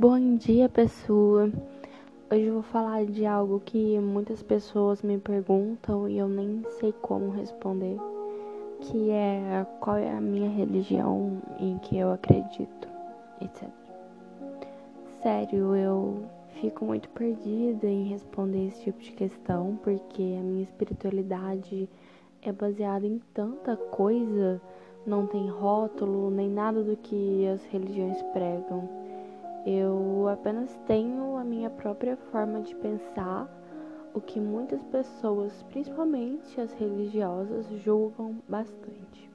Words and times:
Bom 0.00 0.36
dia, 0.36 0.68
pessoa. 0.68 1.50
Hoje 2.30 2.44
eu 2.44 2.52
vou 2.52 2.62
falar 2.62 3.04
de 3.04 3.26
algo 3.26 3.58
que 3.58 3.98
muitas 3.98 4.40
pessoas 4.44 5.02
me 5.02 5.18
perguntam 5.18 6.08
e 6.08 6.18
eu 6.18 6.28
nem 6.28 6.62
sei 6.78 6.92
como 6.92 7.32
responder, 7.32 7.98
que 8.80 9.10
é 9.10 9.66
qual 9.80 9.96
é 9.96 10.08
a 10.08 10.20
minha 10.20 10.48
religião 10.50 11.42
em 11.58 11.78
que 11.78 11.98
eu 11.98 12.12
acredito, 12.12 12.88
etc. 13.40 13.68
Sério, 15.20 15.74
eu 15.74 16.22
fico 16.60 16.84
muito 16.84 17.08
perdida 17.08 17.88
em 17.88 18.04
responder 18.04 18.68
esse 18.68 18.84
tipo 18.84 19.00
de 19.00 19.10
questão 19.10 19.80
porque 19.82 20.22
a 20.38 20.44
minha 20.44 20.62
espiritualidade 20.62 21.90
é 22.40 22.52
baseada 22.52 23.04
em 23.04 23.20
tanta 23.34 23.76
coisa, 23.76 24.62
não 25.04 25.26
tem 25.26 25.50
rótulo 25.50 26.30
nem 26.30 26.48
nada 26.48 26.84
do 26.84 26.96
que 26.98 27.48
as 27.48 27.64
religiões 27.64 28.22
pregam. 28.32 29.07
Eu 29.66 30.28
apenas 30.28 30.76
tenho 30.86 31.36
a 31.36 31.44
minha 31.44 31.68
própria 31.68 32.16
forma 32.16 32.60
de 32.60 32.74
pensar, 32.76 33.48
o 34.14 34.20
que 34.20 34.40
muitas 34.40 34.82
pessoas, 34.84 35.62
principalmente 35.64 36.60
as 36.60 36.72
religiosas, 36.72 37.66
julgam 37.82 38.36
bastante. 38.48 39.28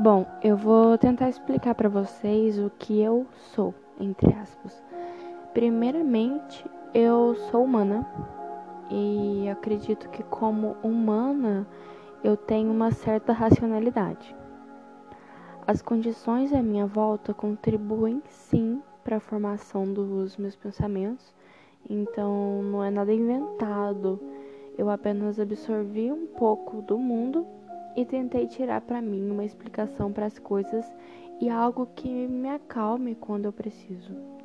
Bom, 0.00 0.24
eu 0.42 0.56
vou 0.56 0.96
tentar 0.96 1.28
explicar 1.28 1.74
para 1.74 1.88
vocês 1.88 2.56
o 2.58 2.70
que 2.78 3.00
eu 3.00 3.26
sou, 3.52 3.74
entre 3.98 4.32
aspas. 4.34 4.80
Primeiramente, 5.52 6.64
eu 6.94 7.34
sou 7.50 7.64
humana 7.64 8.06
e 8.88 9.48
acredito 9.48 10.08
que, 10.10 10.22
como 10.22 10.76
humana, 10.84 11.66
eu 12.22 12.36
tenho 12.36 12.70
uma 12.70 12.92
certa 12.92 13.32
racionalidade. 13.32 14.37
As 15.68 15.82
condições 15.82 16.50
à 16.54 16.62
minha 16.62 16.86
volta 16.86 17.34
contribuem 17.34 18.22
sim 18.26 18.80
para 19.04 19.18
a 19.18 19.20
formação 19.20 19.84
dos 19.92 20.34
meus 20.38 20.56
pensamentos, 20.56 21.34
então 21.90 22.62
não 22.62 22.82
é 22.82 22.88
nada 22.88 23.12
inventado. 23.12 24.18
Eu 24.78 24.88
apenas 24.88 25.38
absorvi 25.38 26.10
um 26.10 26.26
pouco 26.26 26.80
do 26.80 26.96
mundo 26.96 27.46
e 27.94 28.06
tentei 28.06 28.46
tirar 28.46 28.80
para 28.80 29.02
mim 29.02 29.30
uma 29.30 29.44
explicação 29.44 30.10
para 30.10 30.24
as 30.24 30.38
coisas 30.38 30.90
e 31.38 31.50
algo 31.50 31.86
que 31.94 32.08
me 32.08 32.48
acalme 32.48 33.14
quando 33.14 33.44
eu 33.44 33.52
preciso. 33.52 34.37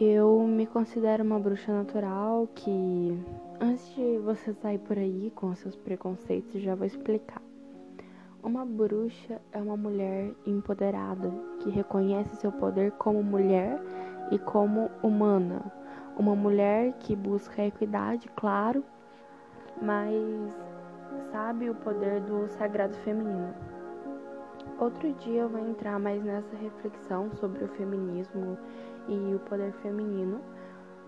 Eu 0.00 0.42
me 0.42 0.66
considero 0.66 1.22
uma 1.22 1.38
bruxa 1.38 1.72
natural 1.72 2.48
que, 2.52 3.16
antes 3.60 3.94
de 3.94 4.18
você 4.18 4.52
sair 4.54 4.78
por 4.78 4.98
aí 4.98 5.30
com 5.36 5.54
seus 5.54 5.76
preconceitos, 5.76 6.60
já 6.60 6.74
vou 6.74 6.84
explicar. 6.84 7.40
Uma 8.42 8.66
bruxa 8.66 9.40
é 9.52 9.58
uma 9.58 9.76
mulher 9.76 10.34
empoderada 10.44 11.32
que 11.60 11.70
reconhece 11.70 12.34
seu 12.36 12.50
poder 12.50 12.90
como 12.92 13.22
mulher 13.22 13.80
e 14.32 14.38
como 14.38 14.90
humana. 15.00 15.62
Uma 16.18 16.34
mulher 16.34 16.94
que 16.98 17.14
busca 17.14 17.64
equidade, 17.64 18.28
claro, 18.34 18.82
mas 19.80 20.12
sabe 21.30 21.70
o 21.70 21.74
poder 21.76 22.20
do 22.22 22.48
sagrado 22.48 22.96
feminino. 22.98 23.54
Outro 24.80 25.12
dia 25.12 25.42
eu 25.42 25.48
vou 25.48 25.60
entrar 25.60 26.00
mais 26.00 26.22
nessa 26.24 26.56
reflexão 26.56 27.30
sobre 27.36 27.62
o 27.62 27.68
feminismo 27.68 28.58
e 29.08 29.34
o 29.34 29.38
poder 29.40 29.72
feminino. 29.82 30.40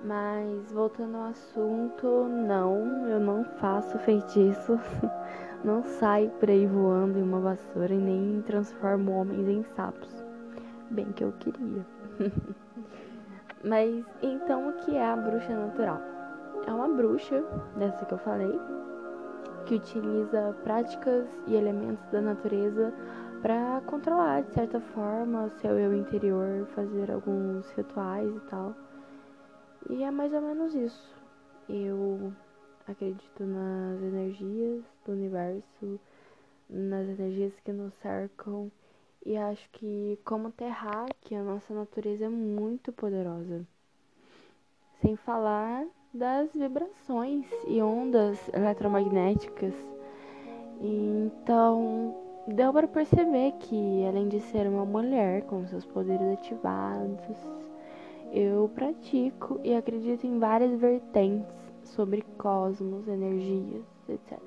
Mas 0.05 0.71
voltando 0.73 1.17
ao 1.17 1.31
assunto, 1.31 2.07
não, 2.29 3.09
eu 3.09 3.19
não 3.19 3.45
faço 3.59 3.99
feitiço, 3.99 4.79
não 5.65 5.83
saio 5.83 6.31
por 6.33 6.51
aí 6.51 6.67
voando 6.67 7.19
em 7.19 7.23
uma 7.23 7.41
vassoura 7.41 7.93
e 7.93 7.99
nem 7.99 8.43
transformo 8.43 9.13
homens 9.13 9.49
em 9.49 9.63
sapos. 9.75 10.25
Bem 10.91 11.07
que 11.13 11.25
eu 11.25 11.33
queria. 11.33 11.85
Mas 13.65 14.05
então 14.23 14.69
o 14.69 14.73
que 14.75 14.97
é 14.97 15.05
a 15.05 15.17
bruxa 15.17 15.55
natural? 15.55 16.01
É 16.67 16.73
uma 16.73 16.89
bruxa, 16.89 17.43
dessa 17.77 18.05
que 18.05 18.13
eu 18.15 18.19
falei, 18.19 18.61
que 19.65 19.75
utiliza 19.75 20.55
práticas 20.63 21.27
e 21.47 21.55
elementos 21.55 22.07
da 22.11 22.21
natureza 22.21 22.93
para 23.47 23.81
controlar 23.87 24.43
de 24.43 24.55
certa 24.55 24.81
forma 24.81 25.49
seu 25.61 25.79
eu 25.79 25.97
interior, 25.97 26.67
fazer 26.75 27.13
alguns 27.13 27.71
rituais 27.77 28.29
e 28.35 28.41
tal. 28.51 28.75
E 29.89 30.03
é 30.03 30.11
mais 30.11 30.33
ou 30.33 30.41
menos 30.41 30.75
isso. 30.75 31.15
Eu 31.69 32.33
acredito 32.89 33.45
nas 33.45 34.03
energias 34.03 34.83
do 35.05 35.13
universo, 35.13 36.01
nas 36.69 37.07
energias 37.07 37.53
que 37.65 37.71
nos 37.71 37.95
cercam 38.03 38.69
e 39.25 39.37
acho 39.37 39.71
que 39.71 40.19
como 40.25 40.51
terráquea, 40.51 41.41
a 41.41 41.45
nossa 41.45 41.73
natureza 41.73 42.25
é 42.25 42.29
muito 42.29 42.93
poderosa. 42.93 43.65
Sem 45.01 45.15
falar 45.15 45.87
das 46.13 46.53
vibrações 46.53 47.47
e 47.69 47.81
ondas 47.81 48.41
eletromagnéticas. 48.53 49.73
Então, 50.81 52.26
deu 52.47 52.73
para 52.73 52.87
perceber 52.87 53.53
que, 53.59 54.07
além 54.07 54.29
de 54.29 54.41
ser 54.41 54.69
uma 54.69 54.85
mulher 54.85 55.43
com 55.43 55.67
seus 55.67 55.85
poderes 55.85 56.35
ativados, 56.35 57.37
eu 58.33 58.71
pratico 58.75 59.61
e 59.65 59.75
acredito 59.75 60.27
em 60.27 60.39
várias 60.39 60.79
vertentes 60.79 61.55
sobre 61.83 62.23
cosmos, 62.39 63.09
energias, 63.09 63.85
etc. 64.09 64.39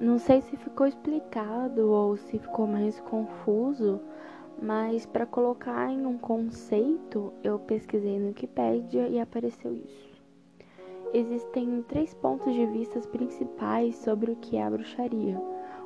Não 0.00 0.18
sei 0.18 0.40
se 0.40 0.56
ficou 0.56 0.86
explicado 0.86 1.90
ou 1.90 2.16
se 2.16 2.38
ficou 2.38 2.66
mais 2.66 2.98
confuso, 3.00 4.00
mas 4.60 5.04
para 5.04 5.26
colocar 5.26 5.90
em 5.90 6.06
um 6.06 6.16
conceito, 6.16 7.32
eu 7.44 7.58
pesquisei 7.58 8.18
no 8.18 8.28
Wikipedia 8.28 9.08
e 9.08 9.20
apareceu 9.20 9.74
isso. 9.74 10.09
Existem 11.12 11.82
três 11.88 12.14
pontos 12.14 12.54
de 12.54 12.64
vista 12.66 13.00
principais 13.08 13.96
sobre 13.96 14.30
o 14.30 14.36
que 14.36 14.56
é 14.56 14.62
a 14.62 14.70
bruxaria. 14.70 15.40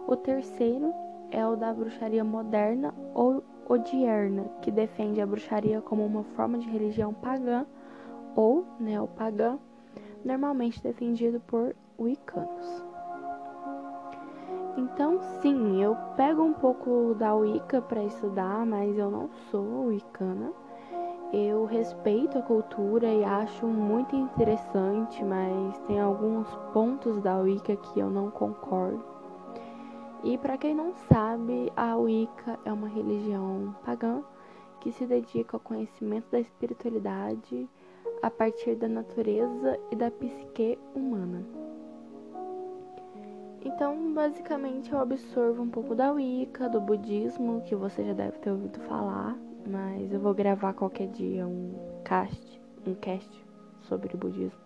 O 0.06 0.14
terceiro 0.16 0.92
é 1.30 1.46
o 1.46 1.56
da 1.56 1.72
bruxaria 1.72 2.22
moderna 2.22 2.94
ou 3.14 3.42
odierna, 3.66 4.44
que 4.60 4.70
defende 4.70 5.22
a 5.22 5.26
bruxaria 5.26 5.80
como 5.80 6.04
uma 6.04 6.24
forma 6.36 6.58
de 6.58 6.68
religião 6.68 7.14
pagã 7.14 7.64
ou 8.36 8.66
neopagã, 8.78 9.58
normalmente 10.22 10.82
defendido 10.82 11.40
por 11.46 11.74
wiccanos. 11.98 12.84
Então, 14.76 15.20
sim, 15.40 15.82
eu 15.82 15.96
pego 16.16 16.42
um 16.42 16.52
pouco 16.52 17.14
da 17.14 17.34
Wicca 17.34 17.80
para 17.80 18.02
estudar, 18.02 18.66
mas 18.66 18.98
eu 18.98 19.10
não 19.10 19.30
sou 19.50 19.86
wicana. 19.86 20.52
Eu 21.36 21.64
respeito 21.64 22.38
a 22.38 22.42
cultura 22.42 23.12
e 23.12 23.24
acho 23.24 23.66
muito 23.66 24.14
interessante, 24.14 25.24
mas 25.24 25.76
tem 25.80 25.98
alguns 25.98 26.46
pontos 26.72 27.20
da 27.20 27.38
Wicca 27.38 27.74
que 27.74 27.98
eu 27.98 28.08
não 28.08 28.30
concordo. 28.30 29.04
E 30.22 30.38
para 30.38 30.56
quem 30.56 30.72
não 30.76 30.94
sabe, 30.94 31.72
a 31.74 31.96
Wicca 31.96 32.56
é 32.64 32.72
uma 32.72 32.86
religião 32.86 33.74
pagã 33.84 34.22
que 34.78 34.92
se 34.92 35.06
dedica 35.06 35.56
ao 35.56 35.60
conhecimento 35.60 36.30
da 36.30 36.38
espiritualidade 36.38 37.68
a 38.22 38.30
partir 38.30 38.76
da 38.76 38.86
natureza 38.86 39.76
e 39.90 39.96
da 39.96 40.12
psique 40.12 40.78
humana. 40.94 41.44
Então, 43.64 44.12
basicamente, 44.12 44.92
eu 44.92 44.98
absorvo 44.98 45.62
um 45.62 45.69
pouco 45.70 45.94
da 45.94 46.12
Wicca, 46.12 46.69
do 46.69 46.80
budismo, 46.80 47.62
que 47.62 47.75
você 47.75 48.05
já 48.05 48.12
deve 48.12 48.38
ter 48.38 48.50
ouvido 48.50 48.78
falar, 48.81 49.37
mas 49.66 50.12
eu 50.12 50.20
vou 50.20 50.34
gravar 50.34 50.75
qualquer 50.75 51.08
dia 51.08 51.46
um 51.46 51.72
cast, 52.05 52.61
um 52.87 52.94
cast 52.94 53.44
sobre 53.81 54.14
o 54.14 54.19
budismo. 54.19 54.61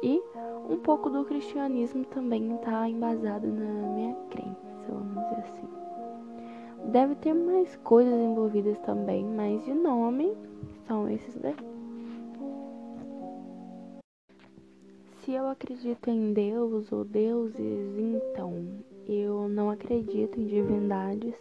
E 0.00 0.22
um 0.70 0.76
pouco 0.78 1.10
do 1.10 1.24
cristianismo 1.24 2.04
também 2.04 2.54
está 2.54 2.88
embasado 2.88 3.48
na 3.48 3.88
minha 3.88 4.14
crença, 4.30 4.56
vamos 4.88 5.24
dizer 5.24 5.40
assim. 5.40 5.68
Deve 6.92 7.16
ter 7.16 7.34
mais 7.34 7.74
coisas 7.82 8.14
envolvidas 8.14 8.78
também, 8.78 9.24
mas 9.24 9.64
de 9.64 9.74
nome 9.74 10.36
são 10.86 11.08
esses 11.08 11.36
daí. 11.36 11.77
Se 15.28 15.34
eu 15.34 15.46
acredito 15.46 16.08
em 16.08 16.32
Deus 16.32 16.90
ou 16.90 17.04
deuses, 17.04 17.98
então 17.98 18.66
eu 19.06 19.46
não 19.46 19.68
acredito 19.68 20.40
em 20.40 20.46
divindades 20.46 21.34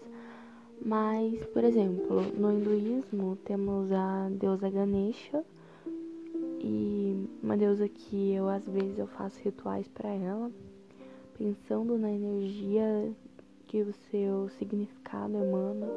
mas, 0.81 1.42
por 1.54 1.63
exemplo, 1.63 2.22
no 2.38 2.51
hinduísmo 2.51 3.38
temos 3.45 3.89
a 3.94 4.28
deusa 4.30 4.69
Ganesha 4.69 5.42
e 6.60 7.30
uma 7.42 7.56
deusa 7.56 7.88
que 7.88 8.34
eu 8.34 8.50
às 8.50 8.68
vezes 8.68 9.00
eu 9.00 9.07
faço 9.07 9.39
rituais 9.42 9.88
para 9.88 10.10
ela, 10.10 10.51
pensando 11.38 11.98
na 11.98 12.12
energia 12.12 13.10
que 13.68 13.83
o 13.83 13.94
seu 14.12 14.50
significado 14.60 15.38
emana. 15.38 15.88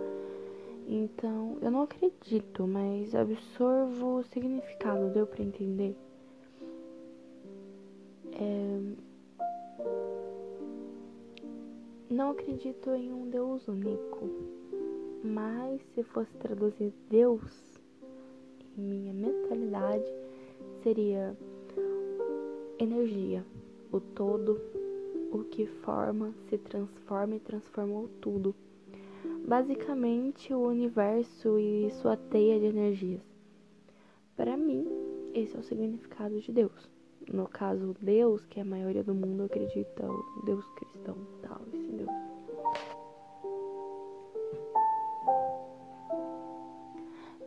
Então, 0.88 1.58
eu 1.60 1.72
não 1.72 1.82
acredito, 1.82 2.68
mas 2.68 3.16
absorvo 3.16 4.18
o 4.18 4.22
significado, 4.22 5.10
deu 5.10 5.26
para 5.26 5.42
entender? 5.42 5.96
É... 8.32 8.80
Não 12.08 12.32
acredito 12.32 12.90
em 12.90 13.12
um 13.12 13.28
Deus 13.30 13.66
único, 13.68 14.28
mas 15.22 15.80
se 15.94 16.02
fosse 16.02 16.32
traduzir 16.38 16.92
Deus 17.08 17.78
em 18.76 18.82
minha 18.82 19.12
mentalidade, 19.12 20.04
seria 20.82 21.36
energia, 22.78 23.44
o 23.92 24.00
todo, 24.00 24.60
o 25.30 25.44
que 25.44 25.66
forma, 25.66 26.34
se 26.48 26.58
transforma 26.58 27.36
e 27.36 27.40
transformou 27.40 28.08
tudo. 28.20 28.54
Basicamente, 29.46 30.52
o 30.52 30.66
universo 30.66 31.58
e 31.58 31.90
sua 31.90 32.16
teia 32.16 32.58
de 32.58 32.66
energias. 32.66 33.22
Para 34.36 34.56
mim, 34.56 34.86
esse 35.34 35.56
é 35.56 35.60
o 35.60 35.62
significado 35.62 36.40
de 36.40 36.52
Deus. 36.52 36.99
No 37.28 37.46
caso, 37.46 37.94
Deus, 38.00 38.44
que 38.46 38.60
a 38.60 38.64
maioria 38.64 39.04
do 39.04 39.14
mundo 39.14 39.44
acredita, 39.44 40.08
Deus 40.44 40.64
cristão, 40.76 41.16
tal, 41.42 41.60
esse 41.72 41.92
Deus. 41.92 42.10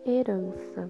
Herança. 0.05 0.89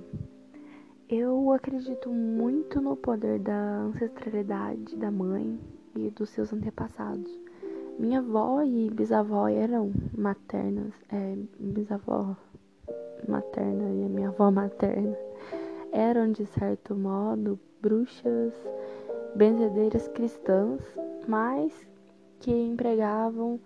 Eu 1.10 1.52
acredito 1.52 2.10
muito 2.10 2.82
no 2.82 2.96
poder 2.96 3.40
da 3.40 3.82
ancestralidade 3.82 4.96
da 4.96 5.12
mãe 5.12 5.60
e 5.96 6.10
dos 6.10 6.30
seus 6.30 6.52
antepassados. 6.52 7.32
Minha 8.00 8.20
avó 8.20 8.64
e 8.64 8.90
bisavó 8.90 9.48
eram 9.48 9.92
maternas, 10.18 10.94
é, 11.12 11.38
bisavó 11.60 12.36
materna 13.28 13.84
e 13.92 14.06
a 14.06 14.10
minha 14.10 14.30
avó 14.30 14.50
materna 14.50 15.16
eram 15.94 16.31
de 16.31 16.45
certo 16.48 16.95
modo 16.95 17.60
bruxas, 17.80 18.51
benzedeiras 19.36 20.07
cristãs, 20.10 20.81
mas 21.28 21.72
que 22.40 22.51
empregavam 22.51 23.60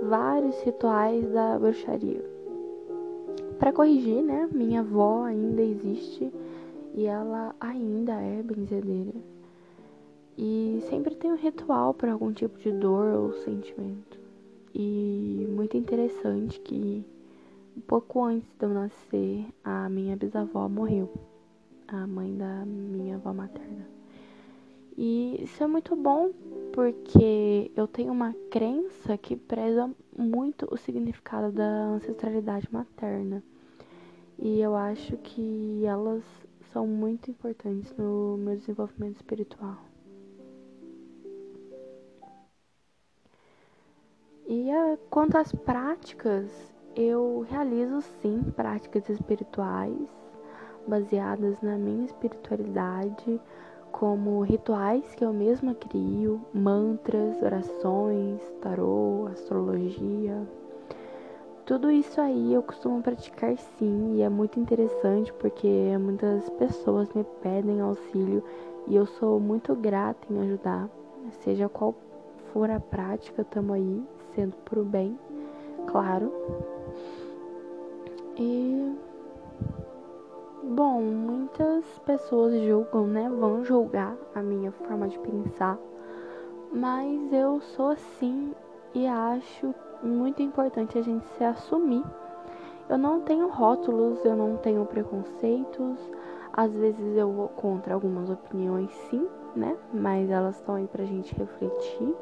vários 0.00 0.58
rituais 0.62 1.28
da 1.32 1.58
bruxaria. 1.58 2.24
Para 3.58 3.72
corrigir, 3.72 4.22
né, 4.22 4.48
minha 4.52 4.80
avó 4.80 5.24
ainda 5.24 5.60
existe 5.60 6.32
e 6.94 7.06
ela 7.06 7.54
ainda 7.60 8.12
é 8.12 8.42
benzedeira. 8.42 9.12
E 10.38 10.78
sempre 10.88 11.14
tem 11.14 11.32
um 11.32 11.36
ritual 11.36 11.92
para 11.92 12.12
algum 12.12 12.32
tipo 12.32 12.58
de 12.58 12.72
dor 12.72 13.12
ou 13.14 13.32
sentimento. 13.32 14.18
E 14.74 15.46
muito 15.50 15.76
interessante 15.76 16.58
que 16.60 17.04
um 17.76 17.80
pouco 17.82 18.24
antes 18.24 18.48
de 18.58 18.64
eu 18.64 18.70
nascer, 18.70 19.46
a 19.62 19.88
minha 19.88 20.16
bisavó 20.16 20.68
morreu, 20.68 21.10
a 21.92 22.06
mãe 22.06 22.34
da 22.34 22.64
minha 22.64 23.16
avó 23.16 23.32
materna. 23.32 23.86
E 24.96 25.42
isso 25.42 25.62
é 25.62 25.66
muito 25.66 25.96
bom 25.96 26.30
porque 26.72 27.70
eu 27.76 27.86
tenho 27.86 28.12
uma 28.12 28.34
crença 28.50 29.16
que 29.16 29.36
preza 29.36 29.90
muito 30.16 30.66
o 30.70 30.76
significado 30.76 31.52
da 31.52 31.86
ancestralidade 31.86 32.68
materna. 32.70 33.42
E 34.38 34.60
eu 34.60 34.74
acho 34.74 35.16
que 35.18 35.84
elas 35.84 36.22
são 36.72 36.86
muito 36.86 37.30
importantes 37.30 37.94
no 37.96 38.36
meu 38.38 38.56
desenvolvimento 38.56 39.16
espiritual. 39.16 39.78
E 44.46 44.70
a, 44.70 44.98
quanto 45.08 45.36
às 45.36 45.52
práticas, 45.52 46.50
eu 46.94 47.46
realizo 47.48 48.02
sim 48.20 48.42
práticas 48.54 49.08
espirituais 49.08 50.21
baseadas 50.86 51.60
na 51.62 51.76
minha 51.76 52.04
espiritualidade, 52.04 53.40
como 53.90 54.42
rituais 54.42 55.14
que 55.14 55.24
eu 55.24 55.32
mesma 55.32 55.74
crio, 55.74 56.40
mantras, 56.52 57.40
orações, 57.42 58.40
tarô, 58.60 59.28
astrologia, 59.30 60.42
tudo 61.64 61.92
isso 61.92 62.20
aí 62.20 62.52
eu 62.52 62.62
costumo 62.62 63.00
praticar 63.00 63.56
sim, 63.56 64.16
e 64.16 64.22
é 64.22 64.28
muito 64.28 64.58
interessante 64.58 65.32
porque 65.34 65.96
muitas 65.96 66.50
pessoas 66.50 67.08
me 67.14 67.24
pedem 67.40 67.80
auxílio 67.80 68.42
e 68.88 68.96
eu 68.96 69.06
sou 69.06 69.38
muito 69.38 69.74
grata 69.76 70.20
em 70.28 70.40
ajudar, 70.40 70.88
seja 71.44 71.68
qual 71.68 71.94
for 72.52 72.68
a 72.68 72.80
prática, 72.80 73.44
tamo 73.44 73.74
aí, 73.74 74.02
sendo 74.34 74.56
pro 74.64 74.84
bem, 74.84 75.16
claro. 75.86 76.32
E 78.36 78.92
bom, 80.62 81.02
muitas 81.02 81.84
pessoas 82.06 82.54
julgam, 82.62 83.06
né? 83.06 83.28
Vão 83.28 83.64
julgar 83.64 84.16
a 84.34 84.40
minha 84.40 84.70
forma 84.72 85.08
de 85.08 85.18
pensar, 85.18 85.78
mas 86.72 87.32
eu 87.32 87.60
sou 87.60 87.90
assim 87.90 88.54
e 88.94 89.06
acho 89.06 89.74
muito 90.02 90.42
importante 90.42 90.98
a 90.98 91.02
gente 91.02 91.24
se 91.36 91.44
assumir. 91.44 92.04
Eu 92.88 92.98
não 92.98 93.20
tenho 93.20 93.48
rótulos, 93.48 94.24
eu 94.24 94.36
não 94.36 94.56
tenho 94.56 94.84
preconceitos. 94.84 95.98
Às 96.52 96.76
vezes 96.76 97.16
eu 97.16 97.30
vou 97.30 97.48
contra 97.48 97.94
algumas 97.94 98.28
opiniões, 98.28 98.90
sim, 99.08 99.26
né? 99.56 99.76
Mas 99.92 100.30
elas 100.30 100.56
estão 100.56 100.74
aí 100.74 100.86
pra 100.86 101.04
gente 101.04 101.34
refletir. 101.34 102.14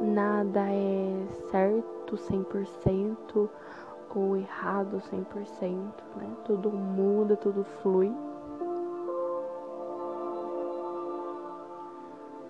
Nada 0.00 0.60
é 0.68 1.26
certo 1.50 2.16
100% 2.16 3.48
errado 4.36 5.00
100%, 5.10 5.72
né? 6.16 6.36
Tudo 6.44 6.70
muda, 6.70 7.36
tudo 7.36 7.64
flui. 7.64 8.12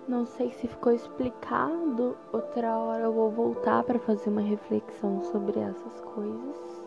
Não 0.08 0.26
sei 0.26 0.50
se 0.50 0.66
ficou 0.66 0.92
explicado. 0.92 2.16
Outra 2.32 2.76
hora 2.76 3.04
eu 3.04 3.12
vou 3.12 3.30
voltar 3.30 3.84
para 3.84 3.98
fazer 4.00 4.28
uma 4.30 4.40
reflexão 4.40 5.22
sobre 5.22 5.58
essas 5.60 6.00
coisas. 6.00 6.82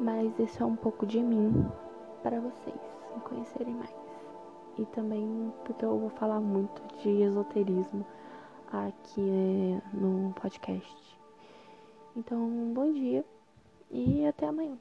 Mas 0.00 0.38
esse 0.38 0.62
é 0.62 0.66
um 0.66 0.76
pouco 0.76 1.06
de 1.06 1.20
mim 1.20 1.66
para 2.22 2.40
vocês 2.40 2.76
me 3.14 3.20
conhecerem 3.22 3.74
mais. 3.74 3.94
E 4.78 4.84
também 4.86 5.52
porque 5.64 5.84
eu 5.84 5.98
vou 5.98 6.10
falar 6.10 6.40
muito 6.40 6.82
de 6.98 7.22
esoterismo 7.22 8.04
aqui 8.70 9.80
no 9.92 10.32
podcast. 10.34 11.18
Então, 12.16 12.72
bom 12.74 12.92
dia 12.92 13.24
e 13.94 14.26
até 14.26 14.46
amanhã. 14.46 14.76